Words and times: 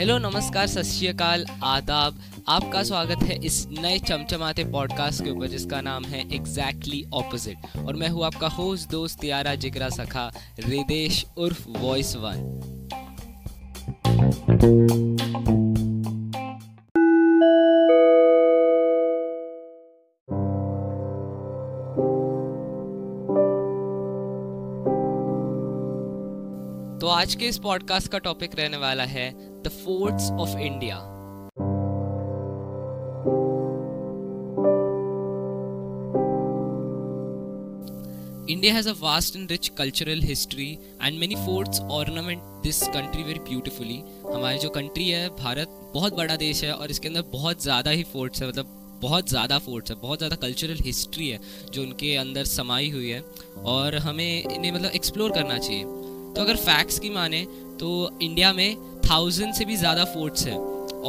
Hello 0.00 0.18
नमस्कार, 0.18 0.66
सत 0.66 0.82
श्रीकाल 0.82 1.44
आदाब। 1.62 2.20
आपका 2.48 2.82
स्वागत 2.82 3.22
है 3.22 3.36
इस 3.44 3.66
नए 3.70 3.98
चमचमाते 3.98 4.64
पॉडकास्ट 4.64 5.24
के 5.24 5.30
ऊपर, 5.30 5.46
जिसका 5.46 5.80
नाम 5.80 6.04
है 6.04 6.20
एग्जैक्टली 6.34 7.02
exactly 7.02 7.26
ऑपोजिट 7.26 7.76
और 7.86 7.94
मैं 7.94 8.08
हूँ 8.08 8.24
आपका 8.24 8.48
होस्ट 8.48 8.90
दोस्त, 8.90 9.24
यारा, 9.24 9.54
जिगरा, 9.54 9.88
सखा, 9.88 10.32
रिदेश 10.60 11.26
उर्फ़ 11.36 11.68
वॉइस 11.68 12.16
वन 12.16 12.60
तो 27.00 27.06
आज 27.06 27.34
के 27.34 27.44
इस 27.44 27.58
पॉडकास्ट 27.58 28.12
का 28.12 28.18
टॉपिक 28.18 28.50
रहने 28.54 28.76
वाला 28.76 29.04
है 29.04 29.49
the 29.64 29.68
forts 29.84 30.30
of 30.32 30.58
India 30.58 31.06
India 38.52 38.70
has 38.72 38.86
a 38.86 38.92
vast 38.94 39.36
and 39.36 39.50
rich 39.52 39.66
cultural 39.76 40.20
history 40.20 40.78
and 41.00 41.18
many 41.18 41.36
forts 41.42 41.80
ornament 41.88 42.40
this 42.64 42.80
country 42.88 43.22
very 43.28 43.42
beautifully. 43.48 43.98
हमारी 44.32 44.58
जो 44.58 44.68
कंट्री 44.68 45.08
है, 45.08 45.28
भारत 45.36 45.76
बहुत 45.94 46.16
बड़ा 46.16 46.36
देश 46.36 46.62
है 46.64 46.72
और 46.72 46.90
इसके 46.90 47.08
अंदर 47.08 47.22
बहुत 47.32 47.62
ज़्यादा 47.62 47.90
ही 47.90 48.02
फोर्ट्स 48.12 48.42
है 48.42 48.48
मतलब 48.48 48.98
बहुत 49.02 49.28
ज़्यादा 49.28 49.58
फोर्ट्स 49.58 49.90
है, 49.90 49.96
बहुत 50.00 50.18
ज़्यादा 50.18 50.36
कल्चरल 50.36 50.78
हिस्ट्री 50.84 51.28
है 51.28 51.38
जो 51.72 51.82
उनके 51.82 52.14
अंदर 52.16 52.44
समाई 52.44 52.90
हुई 52.90 53.08
है 53.10 53.20
और 53.76 53.96
हमें 54.08 54.42
इन्हें 54.42 54.72
मतलब 54.72 54.90
एक्सप्लोर 54.94 55.32
करना 55.32 55.58
चाहिए 55.58 55.84
तो 55.84 56.40
अगर 56.40 56.56
फैक्ट्स 56.66 56.98
की 56.98 57.10
माने 57.10 57.46
तो 57.80 57.88
इंडिया 58.22 58.52
में 58.52 58.89
थाउज़ेंड 59.10 59.54
से 59.54 59.64
भी 59.64 59.76
ज़्यादा 59.76 60.04
फोर्ट्स 60.14 60.46
हैं। 60.46 60.58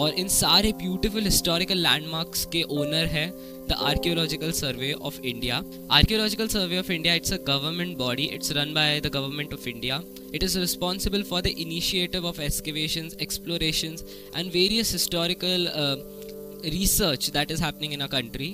और 0.02 0.14
इन 0.20 0.28
सारे 0.28 0.72
ब्यूटीफुल 0.82 1.24
हिस्टोरिकल 1.24 1.78
लैंडमार्क्स 1.78 2.46
के 2.52 2.62
ओनर 2.78 3.06
है 3.16 3.28
the 3.70 3.76
Archaeological 3.88 4.52
Survey 4.60 4.92
of 5.10 5.20
India 5.32 5.62
Archaeological 5.98 6.48
Survey 6.54 6.78
of 6.80 6.92
India 6.92 7.14
it's 7.16 7.34
a 7.34 7.38
government 7.48 7.98
body 7.98 8.24
it's 8.36 8.52
run 8.58 8.74
by 8.74 9.00
the 9.02 9.12
government 9.16 9.54
of 9.54 9.68
India 9.70 10.02
it 10.36 10.44
is 10.44 10.58
responsible 10.60 11.24
for 11.30 11.42
the 11.42 11.54
initiative 11.66 12.26
of 12.28 12.42
excavation 12.42 13.12
exploration 13.22 13.96
and 14.38 14.52
various 14.54 14.92
historical 14.94 15.70
research 16.64 17.28
that 17.36 17.52
is 17.54 17.60
happening 17.60 17.94
in 17.94 18.02
our 18.02 18.10
country. 18.10 18.48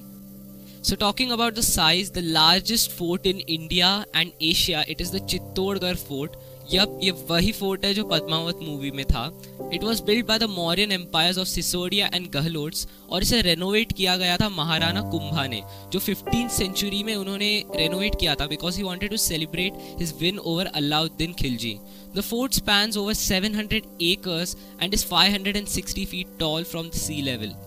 So, 0.82 0.96
talking 0.96 1.32
about 1.32 1.56
the 1.56 1.64
size, 1.64 2.12
the 2.12 2.22
largest 2.22 2.94
fort 3.00 3.26
in 3.26 3.40
India 3.56 4.06
and 4.14 4.32
Asia, 4.50 4.84
it 4.88 5.02
is 5.02 5.12
the 5.12 5.20
Chittodgarh 5.34 5.98
fort, 6.04 6.38
yup 6.74 7.00
ये 7.04 7.12
वही 7.30 7.52
fort 7.52 7.86
है 7.86 7.94
जो 7.94 8.04
Padmaavat 8.04 8.60
movie 8.62 8.92
में 8.92 9.06
था 9.06 9.26
it 9.74 9.84
was 9.84 10.04
build 10.04 10.26
by 10.26 10.40
the 10.40 10.44
Mauryan 10.44 10.92
empire 10.92 11.40
of 11.40 11.48
Sisodia 11.48 12.10
and 12.14 12.28
Gahlots 12.32 12.88
और 13.10 13.24
इसे 13.24 13.42
renovate 13.42 13.94
किया 13.94 14.16
गया 14.18 14.38
था 14.38 14.50
महाराणा 14.50 15.02
कुंभा 15.02 15.46
ने, 15.48 15.62
जो 15.92 16.00
फिफ्टीन 16.00 16.48
सेंचुरी 16.48 17.04
में 17.04 17.16
उन्होंने 17.16 17.52
रेनोवेट 17.76 18.20
किया 18.20 18.36
था 18.36 18.48
because 18.48 18.78
he 18.78 18.84
wanted 18.84 19.10
to 19.10 19.18
celebrate 19.18 19.74
his 20.00 20.14
win 20.22 20.40
over 20.40 20.66
Alauddin 20.66 21.34
Khilji 21.34 21.78
the 22.16 22.22
fort 22.22 22.54
span 22.54 22.98
over 22.98 23.14
700 23.14 23.82
acres 24.02 24.56
and 24.80 24.94
is 24.94 25.04
560 25.04 26.06
feet 26.06 26.28
tall 26.40 26.64
from 26.64 26.90
the 26.90 27.00
sea 27.00 27.22
level. 27.22 27.67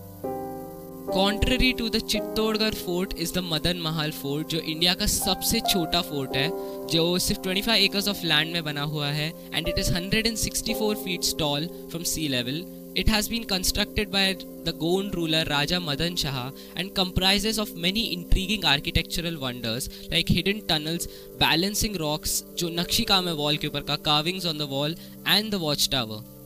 Contrary 1.13 1.71
to 1.73 1.87
the 1.89 1.99
Chittorgarh 2.01 2.73
fort 2.75 3.13
is 3.19 3.33
the 3.33 3.37
Madan 3.43 3.79
Mahal 3.83 4.11
fort 4.11 4.47
जो 4.49 4.59
India 4.59 4.93
का 4.93 5.05
सबसे 5.05 5.59
छोटा 5.61 6.01
fort 6.01 6.35
है, 6.35 6.47
जो 6.91 7.17
सिर्फ़ 7.19 7.41
25 7.41 7.65
five 7.65 7.83
acres 7.83 8.07
of 8.07 8.23
land 8.25 8.53
में 8.53 8.63
बना 8.63 8.81
हुआ 8.93 9.07
है 9.09 9.27
and 9.53 9.67
it 9.67 9.79
is 9.79 9.91
164 9.93 10.95
feet 11.03 11.23
tall 11.23 11.67
from 11.89 12.03
sea 12.13 12.27
level 12.27 12.63
it 12.97 13.09
has 13.09 13.29
been 13.29 13.43
constructed 13.49 14.09
by 14.11 14.33
the 14.65 14.75
Gond 14.79 15.11
ruler 15.11 15.47
Raja 15.47 15.79
Madan 15.81 16.15
Shah 16.23 16.79
and 16.79 16.91
comprises 16.95 17.59
of 17.59 17.73
many 17.77 18.01
intriguing 18.13 18.65
architectural 18.73 19.35
wonders 19.43 19.89
like 20.11 20.31
hidden 20.31 20.61
tunnels 20.69 21.07
balancing 21.39 21.95
rocks 22.05 22.43
जो 22.59 22.69
नक्शी 22.79 23.03
काम 23.13 23.27
है 23.27 23.33
wall 23.35 23.57
के 23.57 23.67
ऊपर 23.67 23.81
का 23.89 23.95
carvings 24.05 24.45
on 24.45 24.57
the 24.57 24.67
wall 24.71 24.95
and 25.27 25.51
the 25.51 25.61
watch 25.61 25.89
tower 25.91 26.39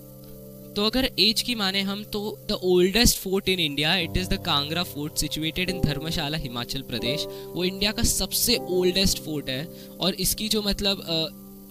तो 0.75 0.85
अगर 0.85 1.05
age 1.19 1.41
की 1.41 1.53
माने 1.55 1.81
हम 1.81 2.03
तो 2.13 2.19
the 2.49 2.59
oldest 2.63 3.17
fort 3.19 3.49
in 3.49 3.59
India 3.59 3.95
it 3.97 4.17
is 4.17 4.29
the 4.29 4.37
Kangra 4.45 4.83
fort 4.83 5.17
situated 5.17 5.69
in 5.69 5.79
Dharamshala 5.81 6.37
Himachal 6.37 6.81
Pradesh 6.89 7.25
वो 7.27 7.63
इंडिया 7.63 7.91
का 7.91 8.03
सबसे 8.03 8.57
ओल्डेस्ट 8.69 9.23
फोर्ट 9.25 9.49
है, 9.49 9.65
और 9.99 10.13
इसकी 10.15 10.47
जो 10.49 10.61
मतलब 10.61 11.03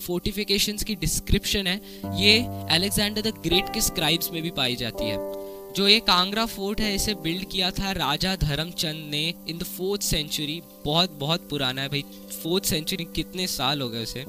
फोर्टिफिकेशंस 0.06 0.84
की 0.84 0.94
डिस्क्रिप्शन 0.96 1.66
है, 1.66 1.80
ये 2.20 2.38
अलेक्जेंडर 2.74 3.22
द 3.22 3.34
ग्रेट 3.44 3.72
के 3.74 3.80
स्क्राइब्स 3.82 4.30
में 4.32 4.42
भी 4.42 4.50
पाई 4.52 4.76
जाती 4.76 5.04
है। 5.04 5.16
जो 5.76 5.86
ये 5.88 6.00
कांगरा 6.08 6.44
फोर्ट 6.46 6.80
है, 6.80 6.94
इसे 6.94 7.14
बिल्ड 7.22 7.44
किया 7.52 7.70
था 7.72 7.92
राजा 7.94 8.34
धर्मचंद 8.38 9.08
ने 9.10 9.22
इन 9.48 9.58
द 9.58 9.62
फोर्थ 9.68 10.02
सेंचुरी 10.02 10.60
बहुत 10.84 11.18
बहुत 11.20 11.48
पुराना 11.50 11.82
है 11.82 11.88
भाई। 11.88 12.04
फोर्थ 12.42 12.64
सेंचुरी 12.64 13.04
कितने 13.14 13.46
साल 13.48 13.80
हो 13.80 13.88
गए 13.88 14.02
उसे। 14.02 14.24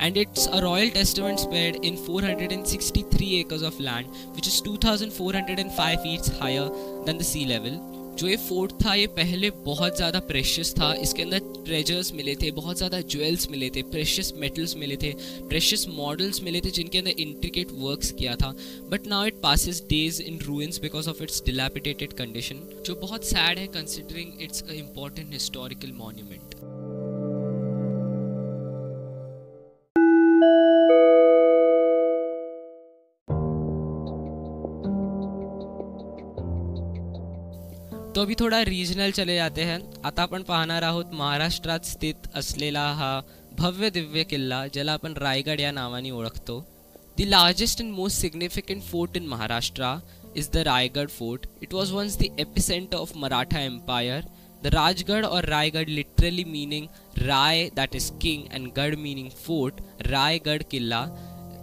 And 0.00 0.16
it's 0.16 0.46
a 0.46 0.62
royal 0.62 0.90
testament 0.90 1.40
spread 1.40 1.76
in 1.76 1.96
463 1.96 3.40
acres 3.40 3.62
of 3.62 3.78
land, 3.80 4.06
which 4.34 4.46
is 4.46 4.60
2405 4.60 6.02
feet 6.02 6.32
higher 6.40 6.70
than 7.04 7.18
the 7.18 7.24
sea 7.24 7.46
level. 7.46 7.78
जो 8.18 8.28
ये 8.28 8.36
फोर्ट 8.36 8.72
था, 8.84 8.92
ये 8.94 9.06
पहले 9.16 9.50
बहुत 9.64 9.96
ज़्यादा 9.96 10.20
प्रेशियस 10.28 10.72
था। 10.74 10.92
इसके 11.06 11.22
अंदर 11.22 11.38
ट्रेजर्स 11.64 12.12
मिले 12.14 12.34
थे, 12.42 12.50
बहुत 12.58 12.76
ज़्यादा 12.76 13.00
ज्वेल्स 13.14 13.48
मिले 13.50 13.68
थे 13.70 13.82
प्रेशियस 13.90 14.32
मेटल्स 14.36 14.74
मिले 14.76 14.96
थे 15.02 15.12
प्रेशियस 15.48 15.86
मॉडल्स 15.88 16.42
मिले 16.42 16.60
थे 16.60 16.70
जिनके 16.78 16.98
अंदर 16.98 17.20
इंट्रिकेट 17.26 17.72
वर्क्स 17.72 18.10
किया 18.20 18.36
था। 18.36 18.54
But 18.90 19.06
now 19.06 19.26
it 19.26 19.40
passes 19.42 19.82
days 19.88 20.22
in 20.22 20.38
ruins 20.46 20.80
because 20.82 21.10
of 21.10 21.22
its 21.22 21.42
dilapidated 21.46 22.12
condition 22.22 22.66
जो 22.86 22.94
बहुत 23.02 23.24
सैड 23.24 23.58
है 23.58 23.66
considering 23.76 24.42
it's 24.42 24.62
a 24.62 24.72
important 24.74 25.32
historical 25.32 25.92
monument 25.98 26.55
तो 38.16 38.22
अभी 38.22 38.34
थोडा 38.40 38.60
रिजनल 38.62 39.10
चले 39.12 39.34
जाते 39.36 39.62
हैं। 39.68 40.02
आता 40.06 40.22
आपण 40.22 40.42
पाहणार 40.42 40.82
आहोत 40.82 41.10
महाराष्ट्रात 41.14 41.86
स्थित 41.86 42.28
असलेला 42.36 42.84
हा 42.98 43.20
भव्य 43.58 43.90
दिव्य 43.90 44.22
किल्ला, 44.24 44.66
ज्याला 44.66 44.92
आपण 44.92 45.14
रायगड 45.16 45.60
या 45.60 45.72
नावाने 45.72 46.10
ओळखतो. 46.10 46.58
The 47.18 47.24
largest 47.26 47.82
and 47.82 47.92
most 47.94 48.20
significant 48.20 48.82
fort 48.82 49.16
in 49.16 49.26
Maharashtra 49.28 49.92
is 50.36 50.48
the 50.54 50.62
Raigad 50.68 51.10
fort 51.18 51.46
it 51.62 51.74
was 51.74 51.92
once 51.94 52.16
the 52.18 52.30
epicentre 52.40 52.96
of 52.96 53.12
Maratha 53.18 53.60
empire 53.64 54.24
the 54.64 54.74
Rajgarh 54.74 55.26
और 55.26 55.48
Raigarh 55.54 55.88
literally 55.88 56.44
meaning 56.54 56.86
Rai 57.26 57.64
that 57.76 57.94
is 57.94 58.10
king 58.22 58.44
and 58.52 58.72
garh 58.78 58.96
meaning 58.96 59.30
fort 59.46 59.80
Raigarh 60.08 60.62
Qila 60.70 61.06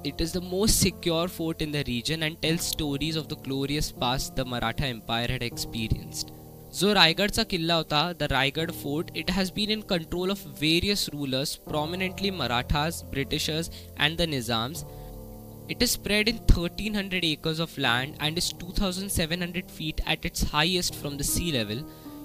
it 0.08 0.22
is 0.24 0.32
the 0.34 0.42
most 0.46 0.82
secure 0.82 1.28
fort 1.30 1.62
in 1.62 1.72
the 1.72 1.84
region 1.88 2.24
and 2.28 2.42
tells 2.42 2.66
stories 2.70 3.20
of 3.22 3.28
the 3.30 3.38
glorious 3.44 3.92
past 4.02 4.36
the 4.36 4.46
Maratha 4.46 4.88
Empire 4.88 5.30
had 5.30 5.46
experienced. 5.48 6.34
जो 6.80 6.94
रायगडचा 6.94 7.44
किल्ला 7.44 7.76
होता 7.76 8.12
the 8.20 8.24
Raigad 8.24 8.72
fort 8.72 9.18
it 9.18 9.32
has 9.32 9.52
been 9.52 9.70
in 9.70 9.82
control 9.90 10.32
of 10.32 10.48
various 10.62 11.10
rulers 11.14 11.56
prominently 11.56 12.32
Marathas 12.32 13.02
Britishers 13.04 13.70
and 14.00 14.18
the 14.18 14.22
Nizams 14.22 14.86
It 15.72 15.82
is 15.82 15.92
spread 15.92 16.28
in 16.28 16.40
1300 16.40 17.20
acres 17.24 17.60
of 17.60 17.78
land 17.78 18.16
and 18.20 18.38
is 18.38 18.48
2700 18.54 19.62
feet 19.70 20.02
at 20.06 20.26
its 20.26 20.44
highest 20.44 20.96
from 20.96 21.14
the 21.18 21.24
sea 21.24 21.52
level. 21.52 21.84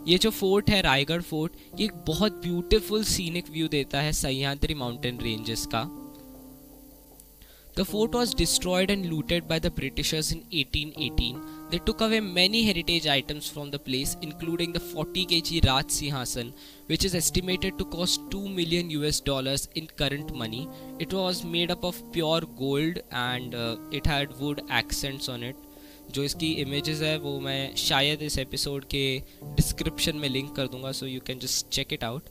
ये 0.09 0.19
जो 0.19 0.31
fort 0.31 0.71
है, 0.71 0.81
Raigarh 0.83 1.23
fort 1.23 1.53
ये 1.79 1.85
एक 1.85 1.93
बहुत 2.07 2.33
beautiful 2.33 3.05
scenic 3.05 3.51
view 3.51 3.69
देता 3.69 4.01
है 4.01 4.13
Sahyadri 4.13 4.75
mountain 4.75 5.19
ranges 5.21 5.67
का 5.67 5.83
The 7.79 7.85
fort 7.85 8.13
was 8.13 8.35
destroyed 8.35 8.91
and 8.91 9.07
looted 9.07 9.47
by 9.47 9.61
the 9.61 9.71
Britishers 9.71 10.33
in 10.33 10.39
1818. 10.51 11.69
They 11.71 11.79
took 11.79 12.01
away 12.01 12.19
many 12.19 12.65
heritage 12.65 13.07
items 13.07 13.49
from 13.49 13.71
the 13.71 13.79
place, 13.79 14.17
including 14.21 14.73
the 14.73 14.81
40 14.81 15.27
kg 15.27 15.65
Raj 15.65 15.85
Singhasan, 15.85 16.53
which 16.87 17.05
is 17.05 17.15
estimated 17.15 17.79
to 17.79 17.85
cost 17.85 18.21
2 18.33 18.49
million 18.49 18.91
US 18.91 19.21
dollars 19.21 19.69
in 19.77 19.87
current 19.87 20.35
money. 20.35 20.69
It 20.99 21.13
was 21.13 21.45
made 21.45 21.71
up 21.71 21.85
of 21.85 22.03
pure 22.11 22.41
gold 22.63 22.99
and 23.13 23.55
uh, 23.55 23.77
it 23.93 24.07
had 24.07 24.37
wood 24.41 24.63
accents 24.81 25.29
on 25.29 25.45
it. 25.45 25.55
जो 26.15 26.23
इसकी 26.25 26.51
images 26.61 27.01
है 27.03 27.17
वो 27.21 27.39
मैं 27.41 27.75
शायद 27.77 28.23
इस 28.23 28.39
episode 28.39 28.85
के 28.95 29.05
description 29.57 30.17
में 30.17 30.29
link 30.29 30.55
कर 30.57 30.69
दूँगा 30.75 30.93
so 31.01 31.07
you 31.07 31.21
can 31.27 31.39
just 31.39 31.69
check 31.77 31.93
it 31.93 32.05
out 32.05 32.29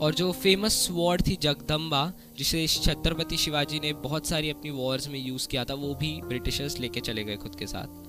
और 0.00 0.14
जो 0.14 0.30
फ़ेमस 0.32 0.88
वॉर 0.92 1.20
थी 1.26 1.36
जगदम्बा 1.42 2.12
जिसे 2.38 2.66
छत्रपति 2.68 3.36
शिवाजी 3.36 3.80
ने 3.80 3.92
बहुत 4.02 4.26
सारी 4.26 4.50
अपनी 4.50 4.70
वॉर्स 4.70 5.08
में 5.08 5.18
यूज़ 5.18 5.48
किया 5.48 5.64
था, 5.64 5.74
वो 5.74 5.94
भी 5.94 6.20
ब्रिटिशर्स 6.24 6.78
लेके 6.80 7.00
चले 7.00 7.24
गए 7.24 7.36
खुद 7.36 7.54
के 7.58 7.66
साथ। 7.66 8.04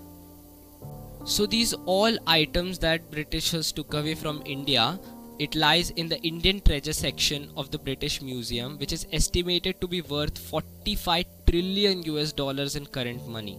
So 1.27 1.45
these 1.47 1.73
all 1.89 2.19
items 2.29 2.79
that 2.79 3.09
Britishers 3.11 3.73
took 3.73 3.83
away 3.93 4.15
from 4.15 4.41
India 4.47 4.97
it 5.41 5.55
lies 5.55 5.93
in 5.97 6.07
the 6.09 6.19
Indian 6.25 6.59
treasure 6.65 6.91
section 6.93 7.47
of 7.57 7.69
the 7.71 7.79
British 7.83 8.21
Museum 8.23 8.77
which 8.79 8.93
is 8.93 9.05
estimated 9.15 9.75
to 9.81 9.87
be 9.87 10.01
worth 10.09 10.37
forty 10.49 10.95
five 10.95 11.25
trillion 11.47 12.03
U 12.07 12.17
S 12.17 12.33
dollar 12.37 12.77
in 12.77 12.85
current 12.93 13.21
money 13.29 13.55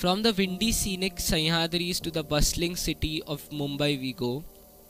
from 0.00 0.22
the 0.22 0.34
windy 0.36 0.72
scenic 0.72 1.20
Sahyadris 1.20 2.02
to 2.02 2.10
the 2.10 2.26
bustling 2.32 2.76
city 2.76 3.18
of 3.28 3.48
Mumbai 3.54 3.96
we 3.96 4.12
go 4.18 4.32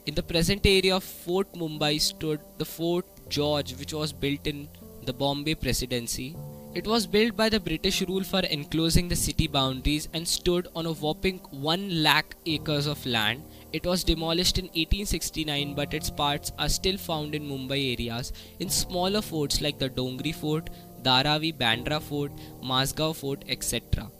In 0.08 0.14
the 0.14 0.22
present 0.22 0.64
area 0.64 0.96
of 0.96 1.04
Fort 1.04 1.52
Mumbai 1.52 2.00
stood 2.00 2.40
the 2.56 2.64
Fort 2.64 3.04
George 3.28 3.74
which 3.76 3.92
was 3.92 4.10
built 4.10 4.46
in 4.46 4.66
the 5.04 5.12
Bombay 5.12 5.54
Presidency. 5.54 6.34
It 6.74 6.86
was 6.86 7.06
built 7.06 7.36
by 7.36 7.50
the 7.50 7.60
British 7.60 8.00
rule 8.00 8.24
for 8.24 8.40
enclosing 8.40 9.08
the 9.08 9.16
city 9.16 9.46
boundaries 9.48 10.08
and 10.14 10.26
stood 10.26 10.68
on 10.74 10.86
a 10.86 10.94
whopping 10.94 11.40
1 11.50 12.02
lakh 12.02 12.36
acres 12.46 12.86
of 12.86 13.04
land. 13.04 13.42
It 13.74 13.84
was 13.84 14.02
demolished 14.02 14.56
in 14.56 14.68
1869 14.68 15.74
but 15.74 15.92
its 15.92 16.08
parts 16.08 16.52
are 16.58 16.70
still 16.70 16.96
found 16.96 17.34
in 17.34 17.46
Mumbai 17.46 17.80
areas 17.92 18.32
in 18.60 18.70
smaller 18.70 19.20
forts 19.20 19.60
like 19.60 19.78
the 19.78 19.90
Dongri 19.90 20.34
Fort, 20.34 20.70
Dharavi 21.02 21.54
Bandra 21.54 22.00
Fort, 22.00 22.32
Mazgaon 22.62 23.14
Fort, 23.14 23.44
etc. 23.46 24.10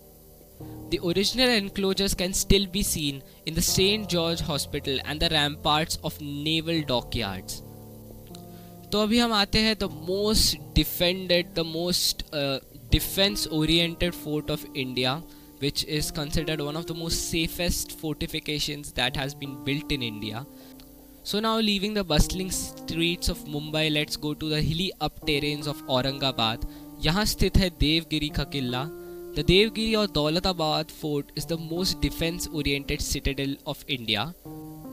The 0.89 0.99
original 1.11 1.49
enclosures 1.49 2.13
can 2.13 2.33
still 2.33 2.65
be 2.67 2.83
seen 2.83 3.21
in 3.45 3.55
the 3.55 3.61
St. 3.61 4.07
George 4.07 4.41
Hospital 4.41 4.99
and 5.05 5.19
the 5.19 5.29
ramparts 5.29 5.99
of 6.03 6.19
naval 6.21 6.81
dockyards. 6.93 7.61
तो 8.91 9.01
अभी 9.01 9.19
हम 9.19 9.31
आते 9.33 9.59
हैं 9.59 9.75
the 9.79 9.83
most 10.09 10.57
defended 10.75 11.53
the 11.53 11.59
most 11.67 12.23
defence 12.91 13.47
oriented 13.59 14.13
fort 14.13 14.51
of 14.51 14.65
India 14.75 15.21
which 15.63 15.85
is 15.85 16.11
considered 16.11 16.61
one 16.61 16.75
of 16.75 16.85
the 16.87 16.93
most 16.93 17.29
safest 17.31 17.93
fortifications 17.99 18.91
that 18.93 19.15
has 19.15 19.33
been 19.33 19.51
built 19.63 19.91
in 19.91 20.01
India. 20.01 20.45
So 21.23 21.39
now 21.39 21.57
leaving 21.59 21.93
the 21.93 22.03
bustling 22.03 22.51
streets 22.51 23.29
of 23.29 23.45
Mumbai, 23.45 23.83
let's 23.93 24.17
go 24.17 24.33
to 24.33 24.49
the 24.49 24.61
hilly 24.61 24.91
up 24.99 25.21
terrains 25.29 25.67
of 25.67 25.81
Aurangabad. 25.87 26.65
यहाँ 27.05 27.23
स्थित 27.25 27.57
है 27.57 27.69
देवगिरी 27.79 28.29
का 28.29 28.43
किला 28.55 28.83
the 29.36 29.44
Devagiri 29.46 29.94
और 29.94 30.06
Daulatabad 30.10 30.86
fort 31.00 31.26
is 31.38 31.46
the 31.46 31.58
most 31.72 32.00
defence 32.00 32.48
oriented 32.54 33.00
citadel 33.00 33.56
of 33.66 33.84
India 33.88 34.32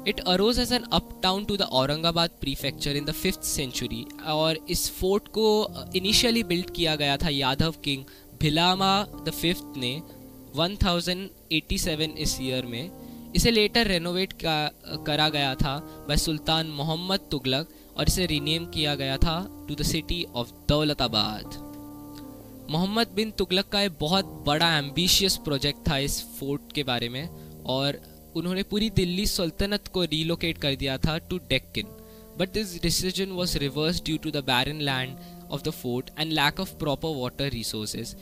It 0.08 0.20
arose 0.28 0.60
as 0.60 0.72
an 0.72 0.84
uptown 0.92 1.46
to 1.48 1.56
the 1.58 1.68
Aurangabad 1.68 2.34
prefecture 2.40 2.92
in 2.92 3.06
the 3.06 3.14
5th 3.14 3.44
century, 3.44 4.04
और 4.26 4.58
इस 4.70 4.90
fort 5.00 5.28
को 5.28 5.46
initially 5.96 6.44
build 6.44 6.70
किया 6.70 6.96
गया 6.96 7.16
था 7.18 7.30
Yadav 7.30 7.76
king 7.84 8.04
Bhillama 8.42 8.92
the 9.26 9.32
fifth 9.32 9.78
ने 9.78 9.92
1087 10.58 12.18
इस 12.18 12.38
year 12.42 12.66
में। 12.66 12.92
इसे 13.36 13.52
लेटर 13.52 13.88
रेनोवेट 13.88 14.34
करा 14.44 15.30
गया 15.30 15.56
था 15.56 15.78
बाय 16.08 16.18
सुल्तान 16.18 16.68
मोहम्मद 16.68 17.28
तुगलक 17.32 17.70
और 17.98 18.08
इसे 18.08 18.26
रीनेम 18.26 18.66
किया 18.66 18.96
गया 18.96 19.18
था 19.18 19.66
to 19.68 19.76
the 19.76 19.84
city 19.84 20.26
of 20.36 20.52
Daulatabad 20.70 21.75
Mohammad 22.72 23.08
bin 23.16 23.32
Tughlaq 23.32 23.68
का 23.70 23.82
एक 23.82 23.92
बहुत 24.00 24.26
बड़ा 24.46 24.68
एम्बिशियस 24.78 25.36
प्रोजेक्ट 25.46 25.88
था 25.88 25.98
इस 26.06 26.22
फोर्ट 26.38 26.72
के 26.76 26.84
बारे 26.84 27.10
में 27.10 27.28
और 27.70 28.00
उन्होंने 28.36 28.64
पूरी 28.64 28.90
दिल्ली 28.96 29.26
सल्तनत 29.28 29.88
को 29.88 30.04
रिलोकेट 30.04 30.58
कर 30.62 30.76
दिया 30.76 30.98
था 30.98 31.18
to 31.30 31.38
Deccan 31.50 31.88
but 32.40 32.54
this 32.54 32.82
decision 32.82 33.32
was 33.32 33.58
reverse 33.58 34.02
due 34.06 34.18
to 34.18 34.32
the 34.32 34.44
barren 34.48 34.82
land 34.82 35.18
of 35.50 35.64
the 35.64 35.70
fort 35.74 36.10
and 36.20 36.32
lack 36.32 36.60
of 36.60 36.74
proper 36.78 37.16
water 37.18 37.50
resources 37.50 38.16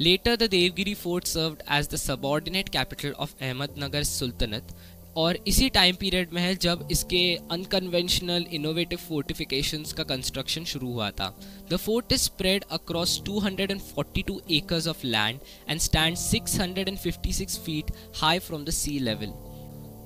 later 0.00 0.36
the 0.36 0.48
Devagiri 0.50 0.94
fort 0.94 1.26
served 1.26 1.62
as 1.72 1.88
the 1.88 1.96
subordinate 1.98 2.68
capital 2.68 3.12
of 3.18 3.34
Ahmednagar 3.40 4.02
sultanate 4.04 4.74
और 5.16 5.38
इसी 5.48 5.68
time 5.70 5.96
period 5.96 6.32
में 6.32 6.40
है 6.42 6.54
जब 6.56 6.88
इसके 6.92 7.22
unconventional 7.52 8.46
innovative 8.52 8.98
fortification 8.98 9.84
का 9.96 10.04
construction 10.04 10.64
शुरू 10.64 10.92
हुआ 10.92 11.10
था। 11.10 11.28
The 11.70 11.76
fort 11.76 12.12
is 12.12 12.22
spread 12.22 12.64
across 12.72 13.20
242 13.28 14.40
acres 14.52 14.88
of 14.88 15.06
land 15.06 15.40
and 15.70 15.80
stand 15.80 16.16
656 16.18 17.58
feet 17.58 17.90
high 18.16 18.38
from 18.38 18.64
the 18.64 18.70
sea 18.72 18.98
level 19.00 19.32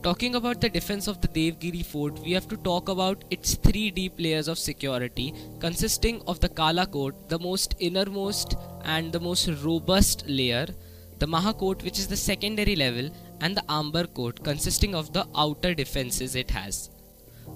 talking 0.04 0.34
about 0.34 0.56
the 0.56 0.70
defence 0.72 1.08
of 1.08 1.16
the 1.18 1.30
Devagiri 1.34 1.82
fort 1.82 2.18
we 2.24 2.32
have 2.32 2.48
to 2.50 2.56
talk 2.64 2.90
about 2.90 3.24
its 3.32 3.56
three 3.66 3.90
deep 3.90 4.20
layers 4.20 4.48
of 4.48 4.58
security 4.58 5.30
consisting 5.62 6.20
of 6.22 6.38
the 6.38 6.50
Kala 6.56 6.84
Kot 6.96 7.26
the 7.30 7.40
most 7.42 7.74
inner 7.82 8.08
most 8.18 8.54
and 8.86 9.12
the 9.12 9.22
most 9.22 9.48
robust 9.62 10.26
layer 10.28 10.74
the 11.20 11.24
Mahakot 11.28 11.82
which 11.82 11.98
is 11.98 12.08
the 12.10 12.14
secondary 12.16 12.74
level 12.74 13.10
and 13.41 13.57
the 13.57 13.63
Amber 13.69 14.05
Court 14.05 14.43
consisting 14.43 14.95
of 14.95 15.11
the 15.13 15.27
outer 15.35 15.73
defenses 15.73 16.35
it 16.35 16.51
has. 16.51 16.89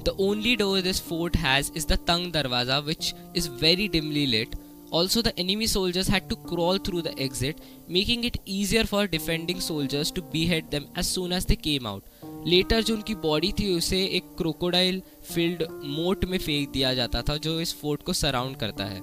The 0.03 0.13
only 0.17 0.55
door 0.55 0.81
this 0.81 0.99
fort 0.99 1.35
has 1.35 1.69
is 1.71 1.85
the 1.85 1.97
Tang 1.97 2.31
Darwaza 2.31 2.85
which 2.85 3.13
is 3.33 3.47
very 3.47 3.87
dimly 3.87 4.27
lit. 4.27 4.55
Also 4.91 5.21
the 5.21 5.37
enemy 5.37 5.67
soldiers 5.67 6.07
had 6.07 6.29
to 6.29 6.35
crawl 6.35 6.77
through 6.77 7.01
the 7.01 7.17
exit 7.19 7.59
making 7.87 8.23
it 8.23 8.37
easier 8.45 8.83
for 8.85 9.05
defending 9.07 9.59
soldiers 9.59 10.11
to 10.11 10.21
behead 10.21 10.71
them 10.71 10.87
as 10.95 11.07
soon 11.07 11.31
as 11.31 11.45
they 11.45 11.55
came 11.55 11.85
out. 11.85 12.03
Later 12.47 12.83
जो 12.83 12.95
उनकी 12.95 13.15
body 13.23 13.51
थी 13.59 13.73
उसे 13.77 14.03
एक 14.17 14.23
crocodile 14.37 15.01
field 15.33 15.63
मोट 15.97 16.25
में 16.25 16.37
फेंक 16.37 16.69
दिया 16.71 16.93
जाता 16.93 17.21
था 17.29 17.37
जो 17.45 17.59
इस 17.61 17.73
फोर्ट 17.81 18.03
को 18.03 18.13
सराउंड 18.13 18.55
करता 18.57 18.85
है 18.85 19.01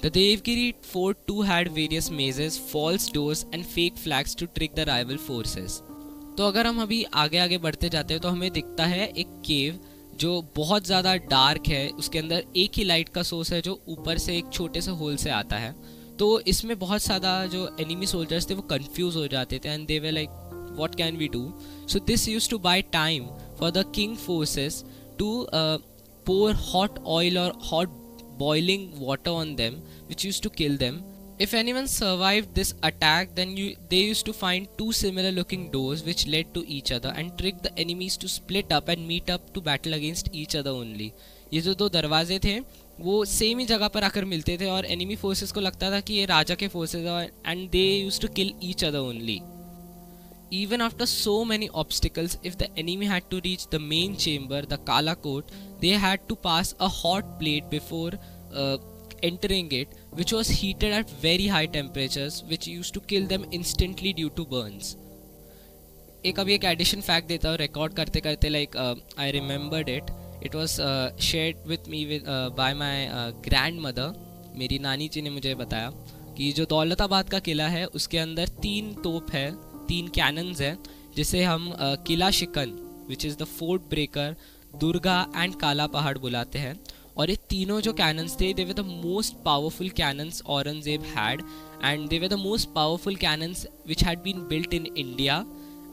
The 0.00 0.10
Devgiri 0.12 0.74
fort 0.80 1.26
too 1.26 1.42
had 1.42 1.68
various 1.76 2.08
mazes, 2.08 2.56
false 2.56 3.08
doors 3.08 3.46
and 3.52 3.66
fake 3.66 3.96
flags 3.96 4.32
to 4.36 4.46
trick 4.46 4.76
the 4.76 4.84
rival 4.84 5.18
forces. 5.18 5.82
तो 6.37 6.47
अगर 6.47 6.67
हम 6.67 6.81
अभी 6.81 7.03
आगे 7.15 7.37
आगे 7.37 7.57
बढ़ते 7.57 7.89
जाते 7.89 8.13
हैं 8.13 8.21
तो 8.21 8.29
हमें 8.29 8.51
दिखता 8.51 8.85
है 8.85 9.07
एक 9.07 9.27
केव 9.45 9.79
जो 10.19 10.41
बहुत 10.55 10.85
ज़्यादा 10.85 11.15
डार्क 11.29 11.67
है। 11.67 11.87
उसके 11.89 12.19
अंदर 12.19 12.43
एक 12.57 12.71
ही 12.77 12.83
लाइट 12.83 13.09
का 13.09 13.23
सोर्स 13.23 13.51
है 13.53 13.61
जो 13.61 13.79
ऊपर 13.89 14.17
से 14.17 14.37
एक 14.37 14.49
छोटे 14.53 14.81
से 14.81 14.91
होल 14.91 15.15
से 15.15 15.29
आता 15.31 15.57
है। 15.57 15.75
तो 16.19 16.39
इसमें 16.47 16.77
बहुत 16.79 17.03
ज़्यादा 17.03 17.45
जो 17.47 17.65
एनिमी 17.81 18.05
सोल्जर्स 18.05 18.49
थे, 18.49 18.53
वो 18.53 18.61
कंफ्यूज 18.63 19.15
हो 19.15 19.27
जाते 19.27 19.59
थे 19.65 19.69
and 19.69 19.85
they 19.87 19.99
were 19.99 20.11
like 20.11 20.29
what 20.77 20.95
can 20.95 21.17
we 21.17 21.27
do 21.27 21.41
so 21.89 21.99
this 22.07 22.27
used 22.29 22.49
to 22.49 22.59
buy 22.59 22.81
time 22.93 23.25
for 23.59 23.71
the 23.71 23.85
king 23.95 24.15
forces 24.17 24.83
to 25.19 25.47
pour 26.27 26.53
hot 26.65 26.99
oil 27.07 27.37
और 27.37 27.59
hot 27.71 27.89
boiling 28.39 28.89
water 28.97 29.31
on 29.31 29.55
them 29.55 29.73
which 30.07 30.25
used 30.25 30.41
to 30.41 30.49
kill 30.49 30.77
them 30.77 31.01
If 31.43 31.53
anyone 31.53 31.87
survived 31.87 32.55
this 32.55 32.73
attack, 32.83 33.35
then 33.35 33.57
you, 33.57 33.75
they 33.89 33.97
used 33.97 34.25
to 34.27 34.33
find 34.33 34.67
two 34.77 34.93
similar 34.93 35.31
looking 35.31 35.69
doors 35.71 36.03
which 36.05 36.25
led 36.25 36.53
to 36.53 36.65
each 36.65 36.91
other 36.93 37.11
and 37.17 37.37
trick 37.37 37.61
the 37.61 37.77
enemies 37.77 38.15
to 38.17 38.29
split 38.29 38.71
up 38.71 38.87
and 38.87 39.05
meet 39.05 39.29
up 39.29 39.53
to 39.53 39.59
battle 39.59 39.93
against 39.93 40.29
each 40.31 40.55
other 40.55 40.71
only. 40.83 41.11
ये 41.53 41.61
जो 41.61 41.73
दो 41.79 41.87
दरवाजे 41.95 42.37
थे 42.43 42.59
वो 42.99 43.23
same 43.25 43.59
ही 43.59 43.65
जगह 43.65 43.87
पर 43.95 44.03
आकर 44.03 44.25
मिलते 44.25 44.57
थे 44.57 44.69
और 44.75 44.85
एनिमी 44.95 45.15
फोर्सेस 45.23 45.51
को 45.51 45.59
लगता 45.59 45.91
था 45.91 45.99
कि 46.07 46.13
ये 46.13 46.25
राजा 46.25 46.55
के 46.61 46.67
फोर्सेस 46.75 47.05
हैं 47.05 47.25
and 47.47 47.69
they 47.71 47.83
used 47.97 48.21
to 48.21 48.27
kill 48.39 48.53
each 48.69 48.83
other 48.83 48.99
only 48.99 49.39
Even 50.61 50.81
after 50.85 51.05
so 51.11 51.33
many 51.43 51.67
obstacles, 51.81 52.33
if 52.43 52.55
the 52.57 52.65
enemy 52.77 53.07
had 53.11 53.29
to 53.29 53.37
reach 53.45 53.63
the 53.69 53.79
main 53.79 54.17
chamber, 54.25 54.61
the 54.73 54.77
Kala 54.89 55.15
Court, 55.15 55.53
they 55.81 55.93
had 56.03 56.27
to 56.29 56.35
pass 56.35 56.75
a 56.79 56.89
hot 56.97 57.31
plate 57.39 57.71
before 57.71 58.11
uh, 58.53 58.77
entering 59.23 59.71
it 59.71 59.95
which 60.19 60.33
was 60.33 60.49
heated 60.51 60.93
at 60.93 61.13
very 61.21 61.47
high 61.47 61.65
temperatures 61.75 62.43
which 62.49 62.67
used 62.67 62.93
to 62.93 63.01
kill 63.11 63.27
them 63.27 63.45
instantly 63.51 64.13
due 64.19 64.31
to 64.39 64.45
burns. 64.53 64.95
एक 66.25 66.39
अभी 66.39 66.53
एक 66.53 66.65
addition 66.65 67.01
fact 67.01 67.27
देता 67.27 67.49
हूँ 67.49 67.57
record 67.57 67.93
करते 67.93 68.19
करते 68.21 68.49
like 68.49 68.77
I 69.19 69.31
remembered 69.31 69.89
it 69.89 70.11
it 70.45 70.55
was 70.55 70.75
shared 71.21 71.67
with 71.67 71.89
me 71.89 72.03
with 72.05 72.25
by 72.57 72.73
my 72.73 73.07
grandmother 73.81 74.53
मेरी 74.57 74.79
नानी 74.79 75.07
जी 75.09 75.21
ने 75.21 75.29
मुझे 75.29 75.55
बताया 75.55 75.89
कि 76.37 76.51
जो 76.51 76.65
दौलताबाद 76.65 77.29
का 77.29 77.39
किला 77.39 77.67
है 77.67 77.85
उसके 77.99 78.17
अंदर 78.17 78.47
तीन 78.61 78.93
तोप 79.03 79.31
है 79.33 79.49
तीन 79.87 80.07
कैनन्स 80.15 80.61
है 80.61 80.77
जिसे 81.15 81.43
हम 81.43 81.69
uh, 81.71 81.97
Qila 82.07 82.29
Shikan 82.31 82.71
which 83.09 83.25
is 83.25 83.37
the 83.37 83.43
fort 83.43 83.81
breaker 83.89 84.35
Durga 84.79 85.19
and 85.35 85.55
Kala 85.55 85.87
Pahad 85.87 86.17
बुलाते 86.17 86.59
हैं। 86.59 86.75
और 87.17 87.29
ये 87.29 87.35
तीनों 87.49 87.79
जो 87.81 87.93
कैनन्स 87.93 88.39
थे 88.39 88.53
they 88.53 88.63
were 88.63 88.73
the 88.73 88.85
most 89.05 89.35
powerful 89.45 89.89
cannons 89.99 90.41
Aurangzeb 90.55 91.03
had 91.17 91.41
and 91.83 92.07
they 92.09 92.19
were 92.19 92.27
the 92.27 92.39
most 92.39 92.69
powerful 92.75 93.15
cannons 93.25 93.65
which 93.87 94.03
had 94.03 94.21
been 94.23 94.47
built 94.49 94.73
in 94.73 94.85
India 94.97 95.37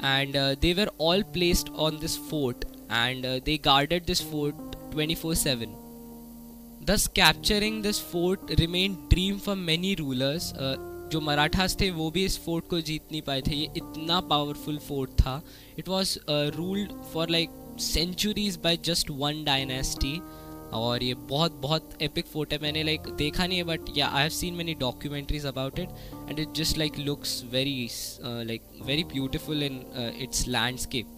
and 0.05 0.37
they 0.61 0.73
were 0.75 0.91
all 1.01 1.23
placed 1.33 1.69
on 1.79 1.99
this 2.01 2.17
fort 2.31 2.65
and 2.93 3.27
they 3.45 3.57
guarded 3.65 4.05
this 4.07 4.23
fort 4.31 4.77
twenty 4.93 5.15
four 5.15 5.35
seven 5.37 5.77
thus 6.87 7.07
capturing 7.17 7.83
this 7.83 8.01
fort 8.13 8.51
remain 8.61 8.95
dream 9.11 9.39
for 9.39 9.57
many 9.57 9.95
rulers 9.95 10.53
जो 11.13 11.21
मराठास 11.21 11.77
थे, 11.81 11.91
वो 11.91 12.11
भी 12.11 12.25
इस 12.25 12.39
fort 12.45 12.67
को 12.69 12.81
जीत 12.81 13.03
नहीं 13.13 13.21
पाए 13.23 13.41
थे। 13.43 13.55
ये 13.55 13.69
इतना 13.77 14.21
पावरफुल 14.31 14.77
फोर्ट 14.79 15.11
था। 15.21 15.43
It 15.79 15.89
was 15.89 16.17
ruled 16.57 16.93
for 17.13 17.31
like 17.31 17.51
centuries 17.81 18.57
by 18.65 18.79
just 18.85 19.11
one 19.11 19.43
dynasty 19.45 20.13
और 20.73 21.03
ये 21.03 21.15
बहुत 21.15 21.53
बहुत 21.53 21.99
एपिक 22.03 22.27
फोर्ट 22.27 22.53
है। 22.53 22.59
मैंने 22.63 22.83
लाइक 22.83 23.03
like, 23.03 23.17
देखा 23.19 23.47
नहीं 23.47 23.59
है 23.59 23.65
but 23.65 23.81
yeah 23.97 24.09
I 24.09 24.21
have 24.21 24.31
seen 24.31 24.55
many 24.55 24.75
documentaries 24.75 25.47
about 25.47 25.79
it 25.79 25.89
and 26.29 26.39
it 26.39 26.53
just 26.53 26.79
like 26.79 26.99
looks 26.99 27.43
very 27.53 27.89
like 28.23 28.63
very 28.83 29.05
beautiful 29.05 29.63
in 29.63 29.83
its 30.21 30.47
landscape 30.49 31.17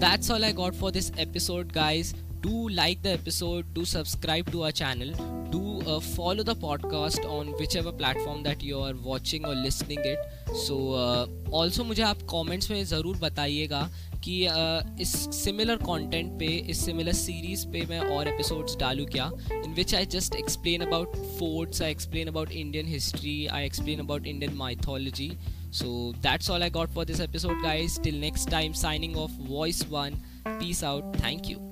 that's 0.00 0.30
all 0.30 0.44
I 0.44 0.52
got 0.52 0.74
for 0.74 0.90
this 0.90 1.12
episode, 1.18 1.72
guys. 1.74 2.14
Do 2.40 2.68
like 2.70 3.02
the 3.02 3.10
episode, 3.10 3.74
do 3.74 3.84
subscribe 3.84 4.50
to 4.52 4.62
our 4.62 4.72
channel, 4.72 5.10
do 5.50 5.80
uh, 5.82 6.00
follow 6.00 6.42
the 6.42 6.54
podcast 6.54 7.24
on 7.38 7.52
whichever 7.58 7.92
platform 7.92 8.42
that 8.42 8.62
you 8.62 8.78
are 8.78 8.94
watching 9.04 9.46
or 9.46 9.54
listening 9.54 10.00
it. 10.04 10.18
So 10.66 10.78
uh, 10.92 11.26
also 11.52 11.84
मुझे 11.84 12.02
आप 12.02 12.26
comments 12.32 12.70
में 12.70 12.84
ज़रूर 12.84 13.16
बताइएगा 13.18 13.88
कि 14.24 14.36
uh, 14.48 15.00
इस 15.00 15.12
similar 15.34 15.76
content 15.76 16.32
पे 16.38 16.46
इस 16.70 16.84
similar 16.86 17.12
series 17.12 17.66
पे 17.72 17.84
मैं 17.90 18.00
और 18.16 18.28
एपिसोड्स 18.28 18.76
डालूँ 18.80 19.06
क्या 19.14 19.30
in 19.52 19.72
which 19.74 19.94
I 19.94 20.06
just 20.16 20.34
explain 20.36 20.86
about 20.86 21.16
forts 21.38 21.82
I 21.82 21.90
explain 21.90 22.28
about 22.28 22.52
Indian 22.64 22.86
history 22.88 23.46
I 23.46 23.66
explain 23.66 24.00
about 24.00 24.26
Indian 24.26 24.54
mythology 24.56 25.30
so 25.72 26.12
that's 26.22 26.50
all 26.50 26.62
i 26.62 26.68
got 26.68 26.90
for 26.90 27.04
this 27.04 27.20
episode 27.20 27.62
guys 27.62 27.98
till 27.98 28.14
next 28.14 28.50
time 28.50 28.74
signing 28.74 29.16
off 29.16 29.30
voice 29.30 29.82
one 29.84 30.20
peace 30.58 30.82
out 30.82 31.16
thank 31.16 31.48
you 31.48 31.69